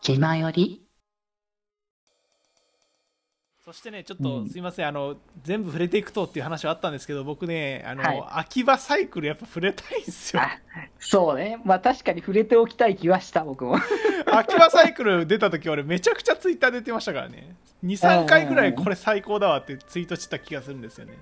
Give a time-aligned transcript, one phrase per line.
[0.00, 0.82] 気まより？
[3.64, 10.42] そしてね、ちょっとうんすいません、あの、全部触れていくとっていう話はあったんですけど、僕ね、あの、はい秋葉サイクルやっぱ触れたいんですよ。
[10.42, 10.60] あ
[10.98, 11.58] そうね。
[11.64, 13.78] まあ確かに触れておきたい気はした、僕も。
[14.30, 17.56] 秋葉サイクル出た時俺めちゃくちゃツイッター出てましたからね。
[17.82, 21.16] 2、3回ぐらいこれ最高だわってツイートしてた気がするんですよね。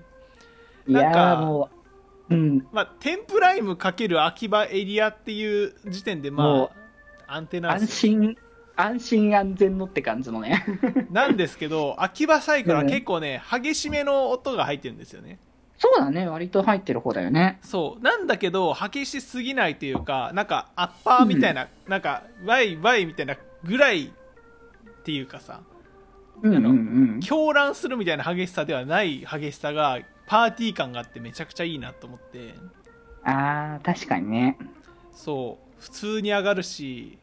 [0.85, 1.82] いやーもう、
[2.29, 2.67] うん。
[2.71, 6.71] まあ、テンプライムかける秋葉エリアっていう時点でまも
[7.27, 8.37] あ、アンテナ安心、
[8.75, 10.65] 安心安全のって感じのね。
[11.11, 15.39] なんですけど、秋葉サイクルは結構ね、激しめの音が入ってるんですよね。
[15.77, 16.27] そうだね。
[16.27, 17.59] 割と入ってる方だよね。
[17.61, 18.03] そう。
[18.03, 24.09] なんだけど、激しすぎないというか、なんか、アッパーみたいな、なんか、ワイワイみたいなぐらいっ
[25.03, 25.61] ていうかさ、
[26.41, 26.69] うんうんう
[27.17, 27.19] ん。
[27.19, 32.55] 狂乱するみたいな激しさではない激しさが、パーティー感があってめちゃくちゃいいなと思って、
[33.23, 34.57] あー、確かにね。
[35.11, 35.81] そう。
[35.81, 37.17] 普通に上がるし、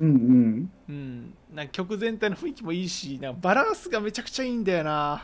[0.00, 0.70] うんうん。
[0.88, 1.34] うん。
[1.54, 5.22] なんか曲全体の雰囲気もいいし、なんかバランスがめちゃくちゃいいんだよな。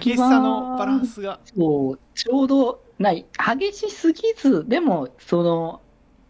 [0.00, 1.40] 激しさのバランスが。
[1.44, 3.26] そう、ちょうど、ない、
[3.58, 5.82] 激しすぎず、でも、その、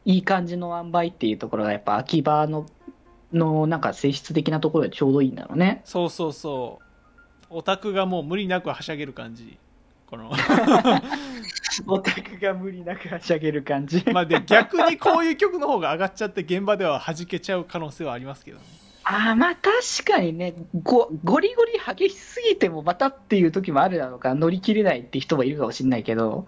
[0.05, 2.67] いい感じの塩梅っていうところが、やっぱ秋葉の、
[3.33, 5.83] の、なんか性質的なところがちょうどいいんだろうね。
[5.85, 6.87] そうそうそう。
[7.51, 9.59] オタクがもう無理なくはしゃげる感じ。
[10.13, 10.29] この
[11.89, 14.05] オタクが無理なくはしゃげる感じ。
[14.13, 18.65] まあで逆にこういう曲の方が上がっちゃって現場では弾けちゃう可能性はありますけどね。
[19.05, 20.53] ああ、まあ確かにね、
[20.83, 26.45] ご、ゴリゴリ激しすぎてもまたっていう時もあるだろうから、乗り切れないって人もいるかもしれないけど、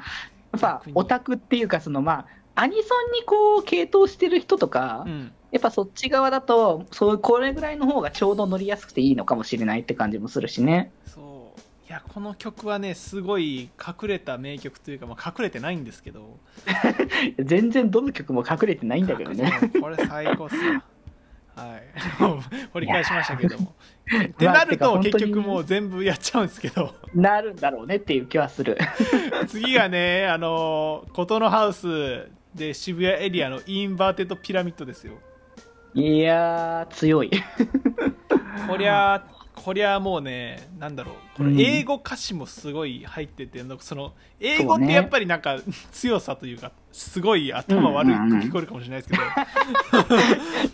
[0.52, 2.26] やっぱオタクっていうか、そのまあ、
[2.56, 5.32] アニソンにこう、傾倒してる人とか、うん。
[5.52, 10.92] やっぱそっち側だと、そうこれぐらいの方がちょうど乗りやすくていいのかもしれないって感じもするしね。
[11.06, 11.33] そう。
[11.94, 16.40] いや、この曲はね、すごい隠れた名曲というか、まあ、隠れてないんですけど。
[17.38, 19.52] 全然どの曲も隠れてないんだけどね。
[19.80, 20.82] これ最高っすわ。
[21.54, 21.82] はい。
[22.74, 23.76] 掘り返しましたけども。
[24.10, 26.96] ってなると、結局もう全部やっちゃうんですけど。
[27.14, 28.76] なるんだろうねっていう気はする。
[29.46, 35.12] 次がね、あの、 KOTONOHOUSE で渋谷エリアの Inverted Pyramid ですよ。
[35.94, 37.30] いやー、強い。
[38.66, 39.24] こりゃ、
[39.64, 45.58] こりゃもうね、なんだろう、こうんれ英語歌詞もすごい入ってて、その、英語ってやっぱりなんか
[45.90, 49.22] 強さというか、すごい頭悪く聞こえるかもしれないですけど、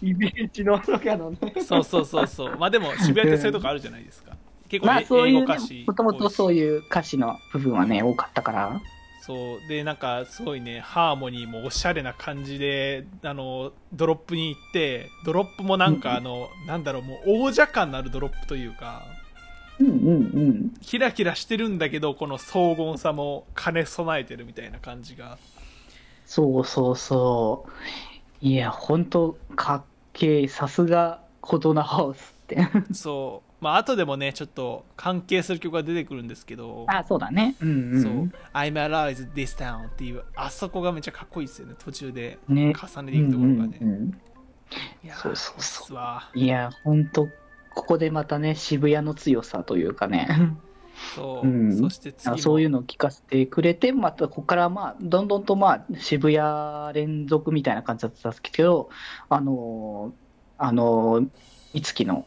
[0.02, 1.38] イメージの中のね。
[1.64, 2.58] そうそうそうそう。
[2.58, 4.36] まあでも渋谷ってそういうとこあるじゃないですか。
[4.68, 5.84] 結構、英語歌詞、。
[5.86, 8.80] もともとそういう歌詞の部分はね、多かったから。
[9.30, 19.04] そうでなんかすごいねハーモニーもおしゃれな感じであのドロップに行ってドロップもなんかあの、なんだろうもう王者感のあるドロップというか
[19.78, 19.98] うんうんう
[20.52, 20.70] ん。
[20.82, 25.38] キラキラしてるんだけどこの荘厳さも兼ね備えてるみたいな感じが
[26.26, 28.46] そうそうそう。
[28.46, 30.48] いや、ほんと、かっけえ。
[30.48, 32.68] さすが、コトナハウスって。
[32.94, 37.56] そうまあ後でもねちょっと関係する曲が出てくるんですけどあ、そうだね。
[37.60, 38.02] うんうん。
[38.02, 38.12] そう
[38.54, 42.38] 「I'm alive this town」っていうあそこがめっちゃかっこいいですよね途中で。
[42.48, 42.72] ね。
[42.74, 44.20] 重ねていくところがね、うんうんうん。
[45.04, 45.56] いやーそうそうそう。
[45.56, 46.30] いいっすわ。
[46.34, 47.28] いや、ほんと、
[47.74, 50.28] ここでまたね、渋谷の強さというかね。
[51.14, 51.76] そう、うん。
[51.76, 58.90] そして次もそういうのを聞かせてくれて、またここからまあ、どんどんとまあ、渋谷連続みたいな感じだったんですけど、
[59.28, 61.28] あのー、あのー、
[61.72, 62.26] いつきの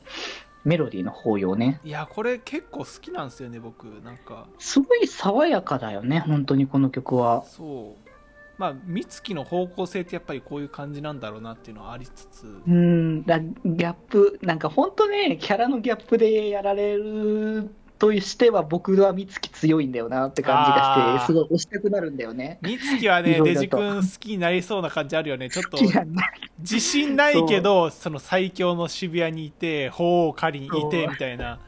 [0.63, 3.85] メロディーの法要ね、いやこれ結構好きなんですよね僕。
[4.03, 4.47] なんか。
[4.57, 7.43] すごい爽やかだよね、本当にこの曲は。
[7.45, 8.09] そう。
[8.57, 12.61] まあ美月の方向性ってやっぱりこういう感じなんだろうなっていうのはありつつ。
[12.67, 17.73] うん、だギャップ、なんか本当ね、キャラのギャップでやられる
[18.03, 22.59] としては、僕は美月強いんだよなって感じがして、すごい押したくなるんだよね。
[22.61, 25.49] 美月はねデジ君好きになりそうな感じあるよね。
[25.49, 25.77] ちょっと
[26.59, 31.59] 自信ないけどその最強の渋谷にいて法を狩りにいてみたいな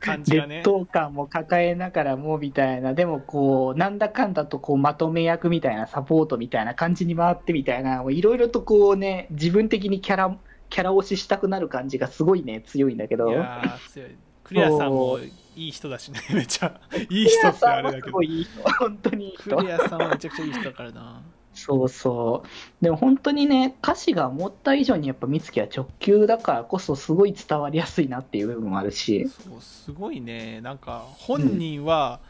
[0.00, 0.56] 感じがね。
[0.56, 10.36] 劣等感も抱えながらもみたいな、でもこう、なんだかんだとこうまとめ役みたいな、サポートみたいな感じに回ってみたいな、いろいろとこうね、自分的にキャラ、
[10.68, 13.30] キャラ推ししたくなる感じがすごいね、強いんだけいど。
[13.30, 14.10] やー強い。
[14.42, 15.18] クリアさんも
[15.56, 19.62] いい人だしね めっちゃいい人ってあれだけどいいい人、本当にいい人ク。
[19.62, 21.22] リアさんはめちゃくちゃいい人だからな
[21.54, 22.84] そうそう。
[22.84, 29.26] でも本当にね、歌詞が思った以上にやっぱ美月は直球だからこそすごい伝わりやすいなっていう部分もあるし。
[29.28, 32.20] そうすごいねなんか本人は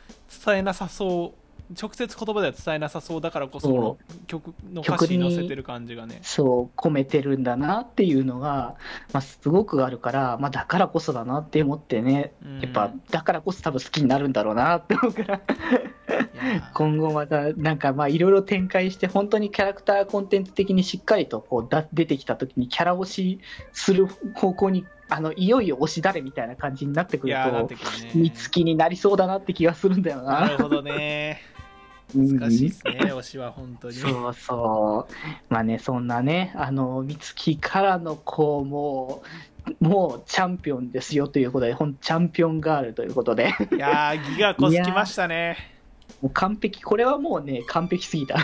[0.45, 6.21] 伝えなさそう直接言葉では伝えなさそうだからこそそ曲の歌詞に乗せてる感じがね。
[6.23, 8.77] そう、込めてるんだなっていうのが、
[9.13, 12.61] まあ、すごくあるから、まあ、だからこそだなって思ってね、うん。
[12.61, 15.41] やっぱ、だからこそ多分好きになるんだろうなって思うから、
[16.75, 23.41] 今後また、なんかまあ、いろいろ展開して、本当にキャラクターコンテンツ的にしっかりとこうだ出てきた時にキャラ推し
[23.73, 28.13] する方向に、あの、いよいよ推し誰みたいな感じになってくるとて、くるね。
[28.15, 30.41] 見つきになりそうだなって気がするんだよな。
[30.43, 31.41] なるほどね。
[31.51, 31.56] うん
[32.15, 33.95] 難しいですね推しは本当に。
[33.95, 35.13] そうそう。
[35.53, 39.23] まあね、そんなね、あの、美月からの子も、
[39.81, 45.57] もうチャンピオンですよということで、ほんチャンピオンガールということで、いやーギガコスきましたね。
[46.23, 48.37] もう完璧、これはもうね、完璧すぎた。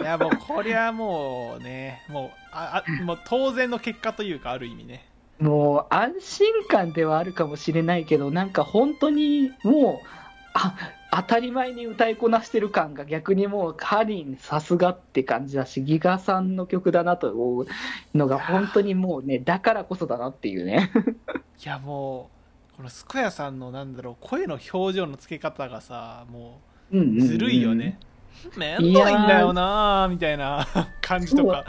[0.00, 5.06] いやもうこりゃもうねもうああもう当然の結果というかある意味ね。
[5.38, 10.08] もう安心感ではあるかもしれないけど、なんか本当にもう、
[10.54, 10.74] あ
[11.16, 17.66] 当たり前に歌いこなしてる感が逆にもうカリンさすがって感じだし、ギガさんの曲だなと思う
[18.14, 20.90] のが本当にもうね、だからこそだなっていうね。
[21.64, 22.30] いやも
[22.74, 26.60] うこのスコヤさんのなんだろう声の表情の付け方がさも
[26.92, 27.20] うんうんううん。
[27.20, 27.98] ずるいよね、
[28.58, 28.92] めんどいん
[29.26, 30.66] だよなーみたいな
[31.00, 31.64] 感じとか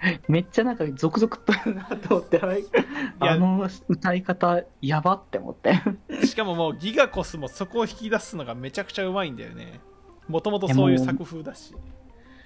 [0.28, 5.80] めっちゃなんか続々となと思って、はいやあの歌い方やばって思って。
[6.26, 9.80] しかももうギガコスもそこを引き出すのがめちゃくちゃうまいんだよね
[10.28, 11.74] もともとそういう作風だし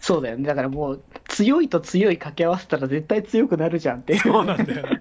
[0.00, 0.44] そうだよね。
[0.44, 4.20] だからもう強いと強い掛け合わせたら絶対強くなるじゃんっていう。
[4.20, 5.00] そうなんだよな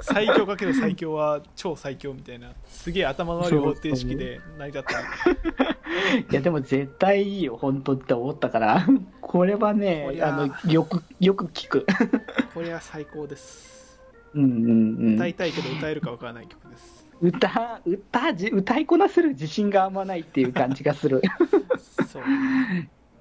[0.00, 8.86] 最強かける最強は超最強みたいなすげえ頭の悪い方程式で成り立ってるいやでも絶対いいよ、本当って思ったから。
[9.30, 11.86] これはこねあの、よく、よく聞く。
[12.52, 14.00] これは最高です
[14.34, 15.14] うんうんうん。
[15.14, 21.22] 歌いたいけど歌えるかわからない曲です歌、歌、じ歌いこなせる自信があんまないっていう感じがする。
[22.08, 22.22] そう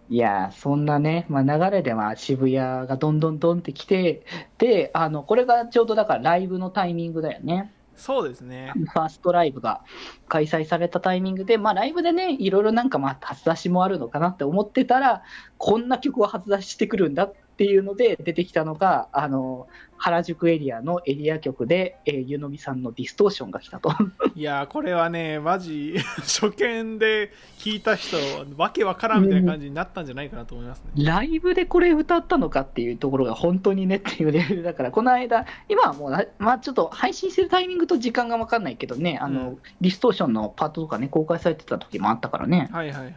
[0.10, 4.26] いやーそんなね、まあ、流れでまあ渋谷がどんどんどんってきて、
[4.58, 7.72] で、あの、これがちょうどだからライブのタイミングだよね。
[8.00, 8.72] そうですね。
[8.76, 9.82] ファーストライブが
[10.28, 15.24] 開催されたタイミングで、まあライブでね、いろいろなんかまあ初出しもあるのかなって思ってたら、
[15.58, 19.68] こんな曲を初出ししてくるんだっていうので出てきたのが、あの、
[19.98, 23.92] 原宿エリアのエリア曲で、えー、ゆのみさんのディストーションが来たと。
[24.34, 28.16] いやーこれはねマジ 初見で聞いた人
[28.56, 42.70] わけわからんみたいな感じになったんじゃないかなと思いますね、ライブでこれ歌ったのかっていうところが本当にねっていうレベルだから、この間、今はもうな、まあちょっと配信してるタイミングと時間が分かんないけどね、あの、うんディストーションのパートとかね、公開されてた時もあったからね。
[42.72, 43.14] はいはいはい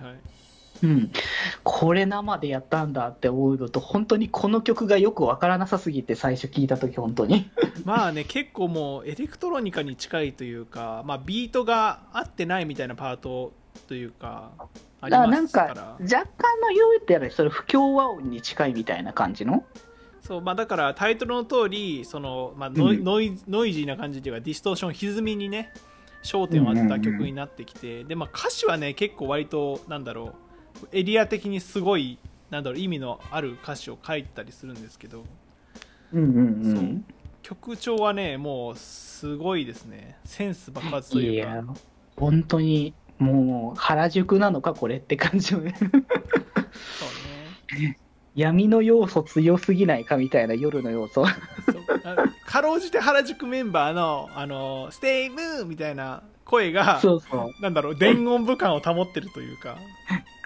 [0.82, 1.12] うん。
[1.62, 7.50] これ生でやったんだって思うのと、本当にこの曲がよく分からなさすぎて、最初聞いた時本当に。
[7.84, 13.52] まあね結構もうエレクトロニカに近いというか、まあ、ビートが合ってないみたいなパート
[13.88, 14.50] というか
[15.00, 19.64] ありだからなんか、若干の言うてやらそれ不協和音に近いみたいな感じの？
[20.20, 25.73] そうまあ、だからタイトルの通りその、まあノイうんノイノイジーな感じというかディストーション歪みにね
[26.23, 30.34] 焦点を当てた曲になってきて、でまあ、歌詞はね結構割となんだろう
[30.93, 32.19] エリア的にすごい
[32.51, 35.25] なんだろう意味のある歌詞を書いたりするんですけど
[36.13, 36.41] うんうんう
[36.81, 37.05] ん。
[37.43, 41.65] 曲調はねもうすごいですねセンス爆発というかいや、
[42.17, 45.75] 本当に、もう、原宿なのか、これって感じよね。
[45.79, 47.99] そうね
[48.35, 51.25] 闇の要素強すぎないかみたいな夜の要素。
[52.47, 57.63] かろうじて原宿メンバーの「あのステイムー!」みたいな声がそうそう。
[57.63, 59.79] なんだろう伝言部感を保ってるというか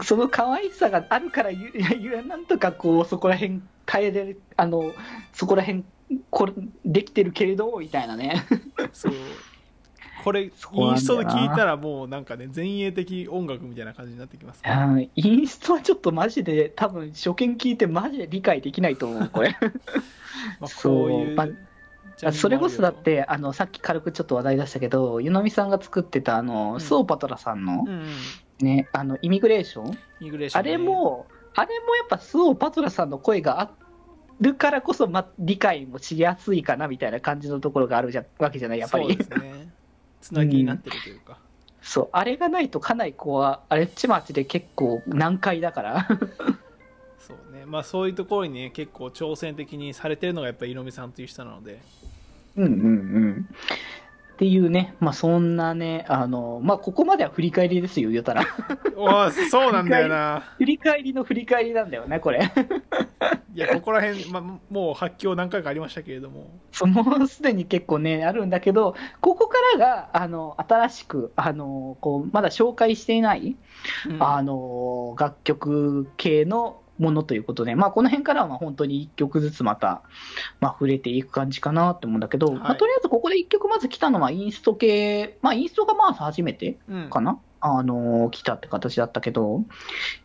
[0.03, 4.93] その可愛さがあるからゆ、ゆなんとかこう、そこら辺変えれる、あの、
[5.33, 5.85] そこら辺、
[6.31, 6.53] これ、
[6.85, 8.45] できてるけれど、みたいなね。
[8.93, 9.13] そう。
[10.27, 10.51] これイン
[10.99, 19.57] ストで聞いたらもうなんかね前衛的音楽みたいな感じになってきますからうんインストはちょっとマジで、多分初見聞いてマジで理解できないと思う、これ。
[20.59, 21.47] まあ、そうこういうま
[22.25, 26.81] あそれこそだって、あの、さっき軽くちょっと話題出したけど、湯飲みさんが作ってた、あの、うん。
[26.81, 28.07] スオパトラさんのうんうん
[28.61, 29.87] ね、あの、イミグレーション
[30.21, 30.71] イミグレーションね。
[30.71, 33.71] あれも、あれもやっぱスオパトラさんの声があ
[34.41, 39.07] るからこそ、ま、理解もしやすいかなみたいな感じのところがあるじゃわけじゃない、やっぱり。
[39.07, 39.69] そうですね。
[40.21, 41.39] つなぎになってるというか、
[41.83, 46.09] そう、あれがないとかなりこう、あれっちまちで結構難解だから。
[47.19, 47.65] そうね。
[47.67, 51.81] まあそういうところにね結構挑戦的にされてるのがやっぱり井上さんという人なので。
[52.57, 53.49] うんうんうん。
[54.37, 58.43] っていうね、まあそんなね、あの、まあここまでは振り返りですよ、言うたら。
[58.95, 62.53] わあそうなんだよな振り返りの振り返りなんだよね、これ。
[63.55, 66.51] いやここら辺、ま、もう発狂何回かありましたけれども
[66.87, 73.57] もうすでに結構ね、あるんだけど、ここからが、あの、新しく、あの、こう、まだ紹介していない、
[74.11, 80.03] うんあの、楽曲系のものということで、まあ、この辺からはまあ本当に1曲ずつまた、
[80.61, 87.11] まあ、触れていく感じかなって思うんだけど、まあ、とりあえずここで1曲まず来たのはインスト系、まあ、インストがまあ初めてうん。
[87.11, 89.63] かな、あの、来たって形だったけど、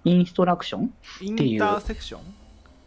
[0.05, 1.59] インストラクションインていう。
[1.59, 2.21] ターセクション？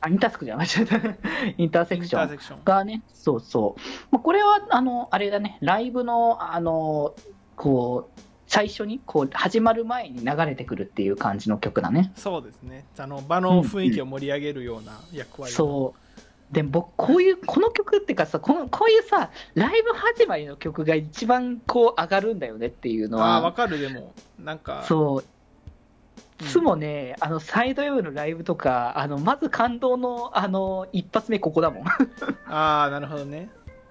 [0.01, 1.17] あ、インターセクション
[1.59, 3.81] インターセクションがね、そうそう。
[4.11, 7.15] まあ、これは、あの、あれだね、ライブの、あの、
[7.57, 12.13] こう、最初に、こう、始まる前に流れてくるっていう感じの曲だね。
[12.17, 16.53] そうですねあの場の雰囲気を盛り上げるような役割をそう。
[16.55, 25.19] でも僕、こういう、この曲っていうかさ、この、こういうさ、ライブ始まりの曲が一番こう上がるんだよねっていうのああわは、かるでもなんかそう。
[25.19, 25.25] うん
[26.41, 31.85] いつもね、あの、サイド M のライブとか、あの、まず感動の、あの、一発目ここだもん。
[32.47, 33.49] ああなるほどね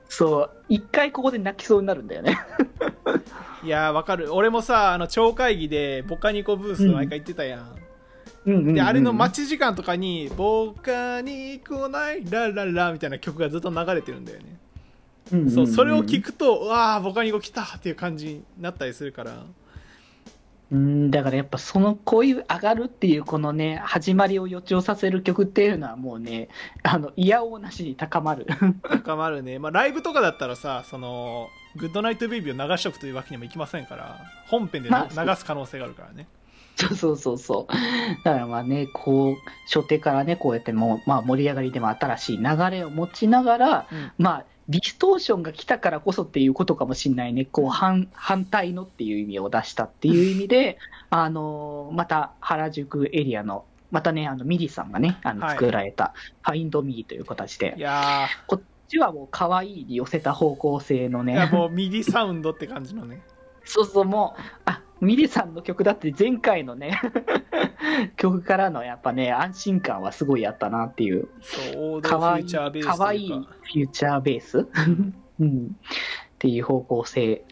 [0.09, 0.49] そう。
[0.69, 2.37] 一回ここで泣きそうになるんだよね。
[3.63, 4.33] いやーわかる。
[4.33, 14.57] 俺もさあの超会議でボカニコブース毎回行ってたやん、うんうんうんであれの待ち時間とかに「ボカニコないラララ」みたいな曲がずっと流れてるんだよね、
[15.31, 19.45] うんうんうんそうそれを聞くとうわあボカニコ来たっていう感じになったりするから。
[20.71, 26.49] うん、だからやっぱその、こういう上がるっていうこのね、始まりを予兆させる曲っていうのはもうね、
[26.81, 28.47] あの、いやおうなしに高まる。
[28.89, 36.27] 高まるね、まあ、ライブとかだったらさそのグッドナイトベイビーを流しとくというわけにもいきませんから本編でなまあ流す可能性があるからね。
[36.75, 37.73] そうそうそうそう。
[38.23, 39.35] だからまあね、こう、
[39.71, 44.11] 初手からね、こうやってもう、まあ盛り上がりでも新しい流れを持ちながら、うん。
[44.17, 47.45] まあ、ディストーションが来たからこそっていうことかもしれないね。
[47.45, 50.77] こう、反、反対のっていう意味を出したっていう意味で、
[51.09, 55.57] あのーまた原宿エリアの、またね、あの、ミリさんがね、あの、はい。
[55.57, 56.13] 作られた、
[56.43, 57.75] Find Me という形で。
[57.77, 58.27] い、や
[58.93, 63.21] ちはもう可愛いに寄せた方向性のーいやね、もう MIDIサウンドって感じのね
[63.65, 66.99] そうそう、もう、あ、ミリさんの曲だって前回のね、
[68.15, 71.27] 曲からのやっぱね、安心感はすごいあったなっていう。
[72.01, 72.45] かわいい、
[72.83, 74.67] かわいいフューチャーベース？
[75.39, 75.67] うん。
[75.67, 77.45] っていう方向性。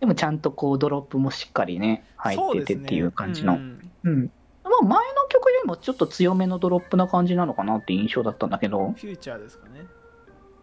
[0.00, 3.54] でもちゃんとこうドロップもしっかりね、入っててっていう感じの。
[3.54, 3.74] そうね
[4.04, 4.30] うんうん。
[4.64, 9.86] まあ前の曲よりもちょっと強めのドロップな感じなのかなって印象だったんだけど、フューチャーですかね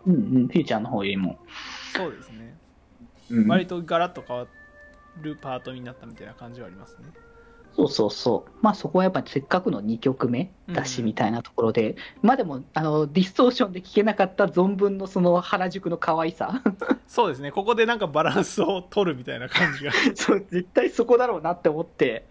[0.06, 1.40] うんうん、フューチャーの方よりも。
[1.96, 2.58] そうですね
[3.30, 4.48] うん、割とガラッと変わ
[5.22, 7.10] るパートになったみたいな感じはありますね
[7.76, 8.52] そうそうそう。
[8.62, 16.62] まあそこはやっぱりせっかくの2曲目だしみたいなところで、まあでも、あの、ディストーションで聴けなかった存分のその原宿の可愛さ。
[17.08, 22.26] そうですねここでなんかバランスを取るみたいな感じが そう、絶対そこだろうなって思って、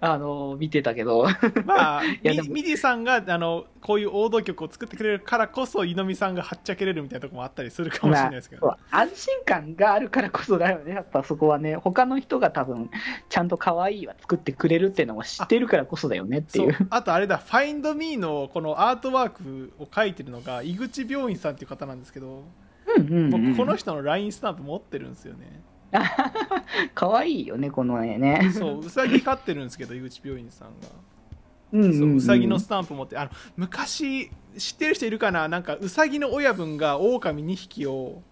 [0.00, 1.26] あの、見てたけど。
[1.64, 10.94] まあ やでもミミディさんがあのこういう王道曲を作ってくれるからこそ井上さんがはっちゃけれるみたいなところもあったりするかもしれないですけど、まあ安心感があるからこそだよね。
[10.94, 12.90] やっぱそこはね、他の人が多分、
[13.28, 16.86] ちゃんと可愛いは作ってくれるっていうのも知ってるからこそだよねってそいうう。
[16.88, 17.36] あとあれだ
[17.82, 22.44] 「Find Me」のこのアートワークを描いてるのが井口病院さんっていう方なんですけど
[22.96, 23.30] うんうん、うん。
[23.30, 25.62] 僕この人の LINE スタンプ持ってるんですよね
[26.94, 28.50] 可愛いよね、この絵ね。
[28.52, 30.88] そううさぎ飼ってるんですけど井口病院さんが
[31.72, 35.48] うんうん、そううんうさぎのスタンプ持ってあの昔知ってる人いるかな？
[35.48, 38.22] なんかうさぎの親分が狼2匹を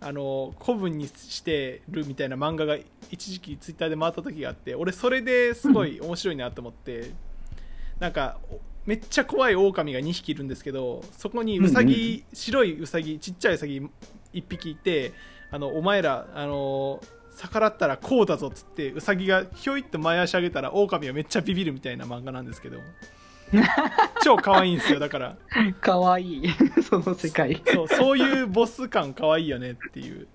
[0.00, 2.76] あの古文にしてるみたいな漫画が
[3.10, 7.10] 一時期ツイッターで回った時があって俺それですごい面白いなと思って、
[7.98, 12.36] なんかおめっちゃ怖い狼が2匹いるんですけどそこにうさぎ、うん。
[12.36, 13.90] 白いうさぎちっちゃいうさぎ1
[14.48, 15.12] 匹いて
[15.50, 17.00] あのお前らあの
[17.36, 22.78] 逆らったらこうだぞっつってうさぎがひょいって前足上げたら狼がめっちゃビビるみたいな漫画なんですけど。
[24.24, 25.36] 超可愛いんですよだから。
[25.80, 26.48] 可愛い。
[26.82, 27.62] その世界。
[27.66, 30.26] そうそういうボス感可愛いよねっていう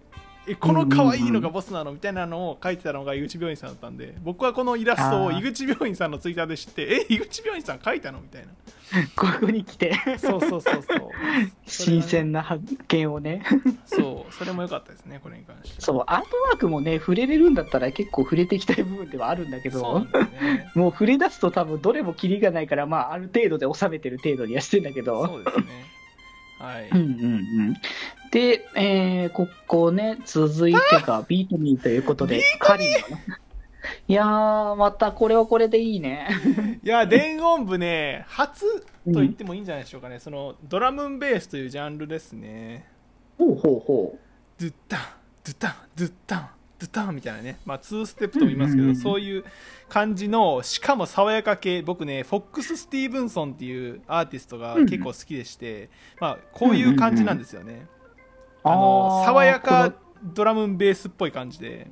[0.50, 8.48] えこの可愛いのがボスなのみたいなのを書いてたのが井口病院さんだったんで僕はこのイラストを井口病院さんのツイッターで知ってえ井口病院さん書いたのみたいな。
[9.16, 10.98] ここに来て、そうそうそうそう。
[10.98, 13.44] ね新鮮な発見をね。
[13.86, 20.00] そうそれも良かったですねこれに関してそう、アートワークもね、触れれるんだったら結構触れていきたい部分ではあるんだけど。
[20.42, 20.72] ね。
[20.74, 25.28] もう触れ出すと多分どれもキリがないから、まあ、ある程度で収めてる程度にはしてんだけど。
[25.28, 25.66] そうですね。
[26.58, 27.08] はい、うんうんう
[27.72, 27.76] ん。
[28.32, 33.12] で、えー、ここね、続いてがビートミーということで、カリー？
[33.12, 33.24] のね。
[34.08, 36.80] いやー、またこれはこれでいいね。
[36.84, 42.88] いや電音部ね初と言ってもいいんじゃないでしょうかね、そのドラムンベースというジャンルですね。
[43.38, 44.20] ほうほうほ
[44.60, 45.00] ドゥッタン
[45.44, 49.46] ドゥタンドゥタンドゥタンみたいなね、まあ、2ステップとも言いますけど、そういう
[49.88, 51.82] 感じのしかも爽やか系。
[51.82, 57.88] 僕ねフォックス・スティーブンソンっていうアーティストが結構好きでして、まあ、こういう感じなんですよね、
[58.64, 61.88] あのー爽やかドラムベースっぽい感じで。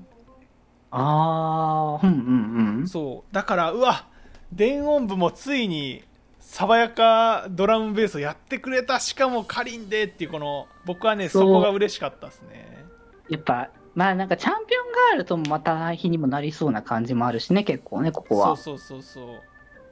[0.92, 2.88] ああ、うんうんうん。
[2.88, 3.34] そう。
[3.34, 4.08] だからうわ
[4.54, 6.04] 電音部もついに
[6.40, 9.00] 爽やかドラムベースをやってくれた。
[9.00, 12.86] しかもかりんでっていうこの僕はねそこが嬉しかったですね。
[13.30, 18.56] やっぱ、まあなんかチャンピオンガールともまた日にもなりそうな感じもあるしね、結構ね、ここは。
[18.56, 19.44] そうそうそうそ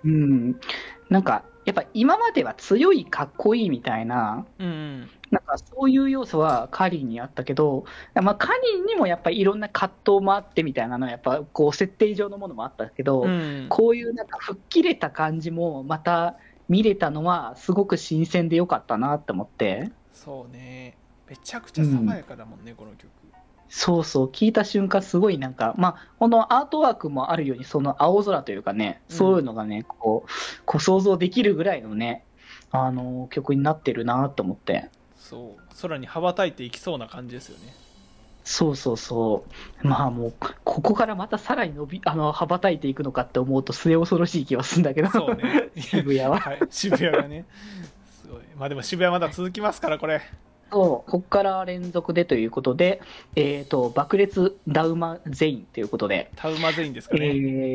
[0.03, 0.07] う。
[0.07, 0.55] うん。
[1.09, 13.67] なんか、やっぱ今までは強い、かっこいいみたいな、うんうんなんかそういう要素はカリンにあったけど、まあカリンにもやっぱりいろんな葛藤もあってみたいなのは、やっぱこう設定上のものもあったけど、うん。
[13.69, 16.37] こういうなんか吹っ切れた感じもまた
[16.69, 19.91] 見れたのはすごく新鮮でよかったなって思って。
[20.13, 20.97] そうね。
[21.27, 23.09] めちゃくちゃ爽やかだもんね、この曲。
[23.67, 29.15] そうそう、聞いた瞬間、すごいなんか、まあ、このアートワークもあるように、その青空というかね、うん。
[29.15, 32.25] そういうのがね、こう、こう想像できるぐらいのね、
[32.71, 34.89] あの曲になってるなと思って。
[35.29, 37.73] そう空に羽ばたいていきそうな感じですよね。
[38.43, 39.43] そうそうそ
[39.83, 39.87] う。
[39.87, 45.71] まあもう、ここからまたさらに伸び、あの、羽ばたいていくのかって思うと末恐ろしい気はするんだけど、そうね。
[45.81, 46.39] 渋谷は。
[46.39, 47.45] はい、渋谷がね。
[48.21, 48.41] すごい。
[48.55, 50.21] まあでも渋谷まだ続きますからこれ。
[50.71, 53.01] そう、ここから連続でということで、
[53.35, 57.25] えっ、と、爆裂ダウマゼインということで、タウマゼインですかえね、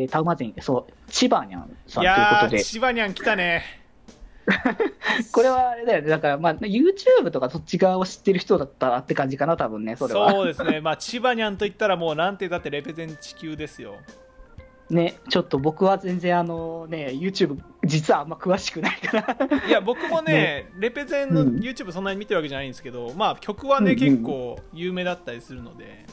[0.05, 3.80] ー、タウマゼイン、そう、千葉にゃんさんといういやことで、ー千葉にゃん来たね
[5.33, 10.31] これはあれだよね、だから、まあ、YouTube とかそっち側を知ってる人だったらって感じかな、多分ね、それは。
[10.33, 10.81] そうですね。
[10.81, 13.97] まあ千葉にゃんと言ったらもうなんてだってレペゼン地球ですよ。
[14.91, 19.59] ね、ちょっと僕は全然、あのね、YouTube、実はあんま詳しくないから。
[19.69, 21.49] いや僕もね レペゼンのうん。
[21.59, 26.07] YouTube そんなに見てるわけじゃないんですけど、まあ曲はね、うんうん結構有名だったりするので、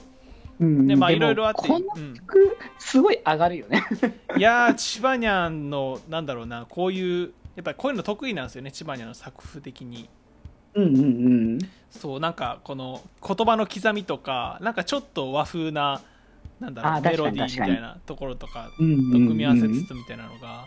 [0.60, 3.84] うんねまあいろいろあって、このうん曲、すごい上がるよね。
[4.38, 10.08] いやー千葉にゃんのなんだろうなこういうやっぱりこういうの得意なんですよね千葉にゃんの作風的に
[10.76, 11.02] うんうんう
[11.56, 11.60] ん。
[11.90, 16.02] そうなんかこの言葉の刻みとかなんかちょっと和風な
[16.60, 20.66] なんだろうメロディーみたいなところとかうんうんうんと組み合わせつつみたいなのが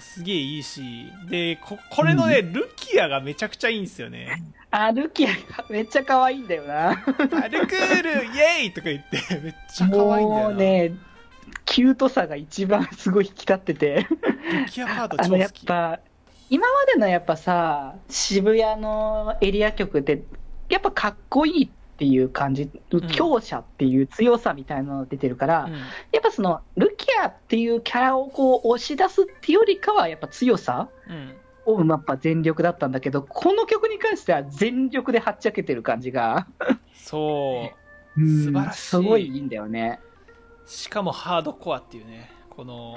[0.00, 0.82] すげえいいし
[1.28, 5.36] でここれのね、ルキアがめちゃくちゃいいんですよねあ、ルキアが
[5.68, 6.90] めっちゃ可愛いんだよな。
[7.18, 10.96] 「アルクールイエーイ!」とか言って めっちゃ可愛いんだよな、
[11.66, 14.06] キュートさが一番すごい引き立ってて。
[14.52, 15.98] ルキアパート超好きっぱ、
[16.50, 20.22] 今までのやっぱさ、渋谷のエリア曲って、
[20.68, 22.70] やっぱかっこいいっていう感じ、ん。
[23.12, 25.72] 強者っていう強さみたいなのが出てるから、うん。
[25.72, 25.78] や
[26.18, 31.36] っぱその、ルキアっていうキャラをこう押し出すっていうよりかは、やっぱ強さうん。
[31.66, 36.46] をやっぱ全力だったんだけど、この曲に関しては全力ではっちゃけてる感じが、
[36.94, 37.70] そ
[38.16, 38.20] う。
[38.20, 38.80] うん素晴らしい。
[38.80, 40.00] すごいいいんだよね。
[40.70, 42.94] しかもハードコアっていうねこの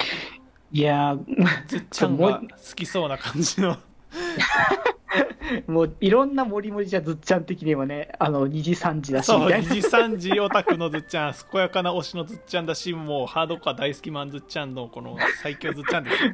[0.74, 3.78] いやー、ずっちゃんが好きそうな感じの
[5.68, 9.70] もういろんなモリモリじゃずっちゃん的にはね、あの、2時3時だしそう、みたいな。
[9.70, 16.34] 二次三次オタクのずっちゃん、健やかな推しのずっちゃんだし、もうハードコア大好きマンずっちゃんのこの最強ずっちゃんですよ。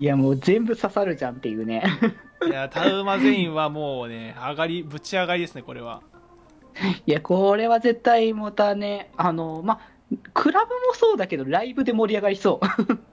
[0.00, 1.84] いや、もう全部刺さるじゃんっていうね。
[2.44, 6.02] いや、タウマゼインはもうね、上がり、ぶち上がりですね、これは。
[7.06, 9.93] いや、これは絶対またね、あの、まあ、
[10.32, 12.60] クラブもそうだけど、ライブで盛り上がりそ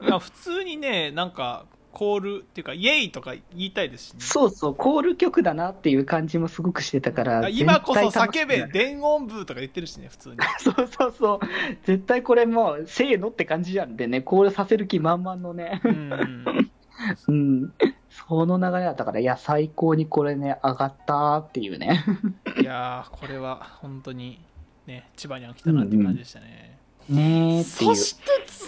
[0.01, 0.05] う。
[0.05, 4.19] いや、普通にね、なんか、コールっていうか、イエイとか言いたいですしね。
[4.21, 7.49] そうそう、コール曲だなっていう感じもすごくしてたから。
[7.49, 10.37] 今こそ叫べ電音部とか言ってるしね、普通に。
[10.59, 11.39] そうそうそう。
[11.83, 15.81] 絶対これもう、せーのって感じじゃんでね、コールさせる気満々のね。
[15.83, 16.71] うん。
[17.27, 17.73] うん。
[18.09, 22.03] その流れだったから、いや、最高にこれね、上がったーっていうね。
[22.61, 24.39] いやー、これは本当に、
[24.85, 26.80] ね、千葉には来たなっていう感じでしたね。
[27.09, 27.95] ねーっていう。
[27.95, 28.67] そして次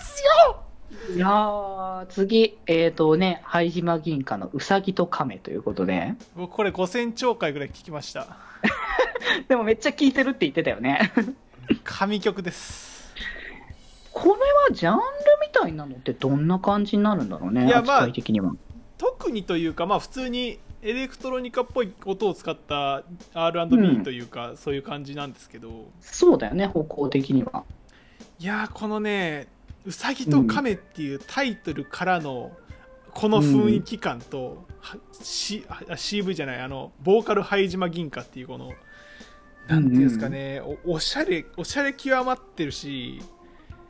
[0.00, 0.62] すよ
[1.16, 6.14] いやー、次、えっ、とね、灰島銀貨のうさぎと亀ということで。
[6.36, 8.36] 僕これ5000兆回ぐらい聞きました。
[9.48, 11.12] でもめっちゃ聴いてるって言ってたよね。
[11.84, 13.12] 神曲です。
[14.12, 14.38] これは
[14.72, 15.02] ジャンル
[15.40, 18.52] みたいなのってどんな感じになるんだろうね、いやまあ扱い的には。
[18.98, 24.02] 特にというか、まあ、普通にエレクトロニカっぽい音を使った R&B うん。
[24.02, 25.88] というか、そういう感じなんですけど。
[26.00, 27.64] そうだよね、方向的には。
[28.38, 29.46] いやーこのね
[29.86, 32.50] 「うさぎと亀」っていうタイトルからの
[33.12, 38.72] この雰囲気感と、は C あ CV じゃないあのボーカル灰島銀貨っていうこの
[39.68, 43.22] なんていうんですかね、おおしゃれおしゃれ極まってるし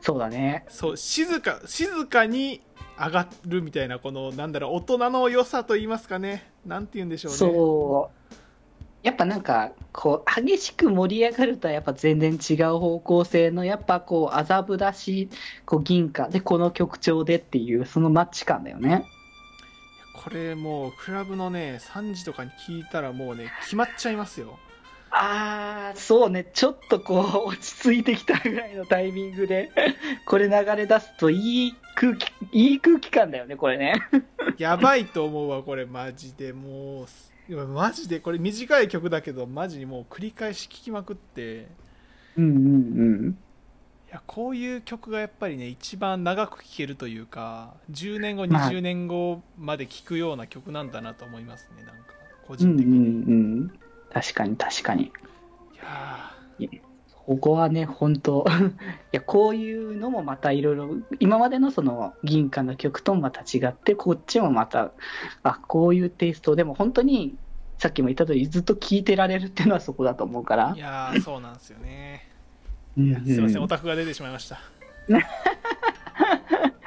[0.03, 0.65] そうだね。
[0.67, 2.61] そう静か静かに
[2.99, 8.35] 上がるみたいなこのなんだろう大人の良さと言いますかねなんて言うんでしょうねそう。
[9.01, 15.27] やっぱなんか、こう、激しく盛り上がるとはやっぱ全然違う方向性の、やっぱこう、麻布だし、
[15.65, 19.05] こう、銀貨で、この曲調でっていう、そのマッチ感だよね。
[20.23, 24.57] これもうクラブのね3時とかに聞いたらもうね決まっちゃいますよ
[25.15, 29.69] あー、そうね、ちょっとこう、落ち着いてきたぐらいのタイミングで、
[30.25, 33.93] これ流れ出すといい空気、いい空気感だよね、これね。
[34.57, 37.05] やばいと思うわこれマジでも
[37.49, 41.67] うマジでこれ短い曲だけどマジにもう繰り返し聴きまくって
[42.37, 43.37] うんうんうん。
[44.09, 52.13] いやこういう曲がやっぱりね一番長く聴けるというか10年後まあ20年後まで聴くような曲なんだなと思いますねなんか
[52.47, 53.31] 個うんう人的に、いんう
[53.65, 53.79] ん。
[54.13, 55.11] 確かに確かに。
[56.59, 56.69] や
[57.25, 58.45] ここはね、本当
[59.13, 64.91] いや、こういうのもまたいろいろ、今までのその銀貨の曲ともまた違って、こっちもまた、
[65.41, 67.37] あ、こういうテイスト、でも本当に、
[67.77, 70.79] さっきも言った通り、ずっと聴いてられるっていうのはそこだと思うからーい。
[70.79, 72.29] やーそうなんですよね
[72.95, 74.59] すいませんオタクが出てしまいました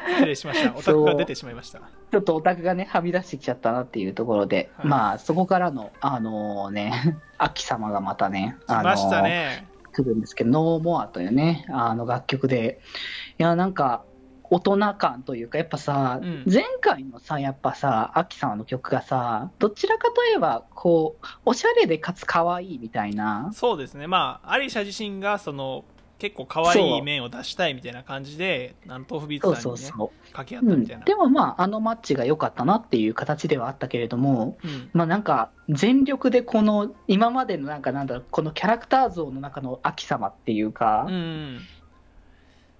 [0.07, 0.75] 失礼しました。
[0.77, 1.81] オタクが出てしまいました。
[2.11, 4.87] ちょっとオタクがね、はみ出してきちゃったなっていうところで、はい。
[4.87, 12.81] まあ、そこからの、あのね、 秋様がまたね、来ましたね、来るんですけど、ノーモアというね、あの楽曲で、
[13.39, 14.05] いや、なんか、
[14.49, 16.45] 大人感というか、やっぱさ、うん。
[16.47, 24.07] 前回のさ、やっぱさ、アキ様の曲がさ、どちらかといえば、こう、おしゃれでかつ可愛いみたいな、そうですね。
[24.07, 25.85] まあアリシャ自身がその
[26.19, 29.91] 結構可愛い面を出したいみたいな感じでなん豆腐ビーツさんにね。
[30.37, 34.91] 掛け合うん、ったみたいな、でもまあ、あのマッチが良かったなっていう形ではあったけれども、うん。
[34.93, 41.59] まあなんか、全力でこの、今までのなんかなんだろう、このキャラクター像の中の秋様っていうか、うん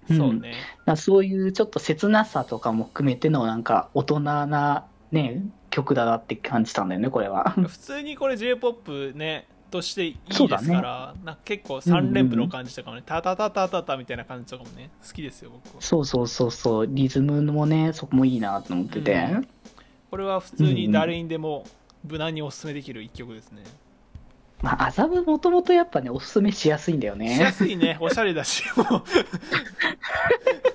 [0.09, 0.17] うん。
[0.17, 0.53] そうね、
[0.85, 7.51] まあそういうちょっと切なさとかも含めてのなんか大人なね、曲だなって感じたんだよね、これは。
[7.51, 15.75] 普通にこれ j p o p ねとしていいですから、なんか結構3連符の感じとかもね、タタタタタタみたいな感じとかもね好きですよ僕。
[15.75, 19.13] はそうそうそうそう、リズムもね、そこもいいなと思ってて。
[19.13, 19.47] うん。
[20.09, 21.65] これは普通に誰にでも
[22.05, 23.63] 無難におすすめできる一曲ですね、
[24.61, 27.51] まあ、麻布もともとやっぱね、おすすめしやすいんだよしやね。
[27.51, 27.97] すいね。
[27.99, 29.03] おしゃれだしもう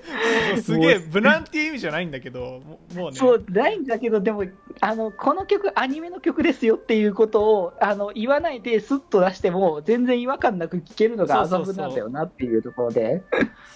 [0.63, 2.61] すげえ無難っていう意味じゃないんだけど
[2.95, 4.45] もうねそう、ないんだけど、でも、
[4.81, 13.23] あの、この曲、アニメの曲ですよっていうことを、あの、言わないでスッと出しても、全然違和感なく聴けるのが麻布なんだよなっていうところで。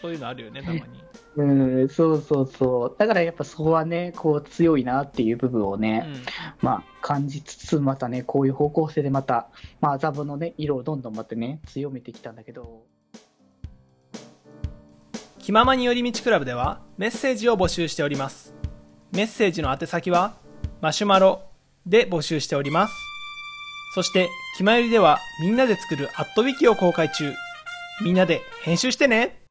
[0.00, 0.82] そういうのあるよねたまに
[1.36, 1.44] う
[1.84, 2.96] ん、そうそうそう。
[2.98, 6.14] だからやっぱそこはね、こう強いなっていう部分をうね、ん
[6.62, 9.48] まあ感じつつ、またね、こういう方向性でまた、
[9.80, 12.84] まあ麻布のね、色をどんどんまたね、強めてきたんだけど。
[15.46, 18.52] 気ままに寄り道クラブではメッセージを募集しております。
[19.12, 20.34] メッセージの宛先は
[20.80, 21.40] マシュマロ
[21.86, 22.94] で募集しております。
[23.94, 27.32] そして気まよりではみんなで作るアットウィキを公開中。
[28.02, 29.45] みんなで編集してね。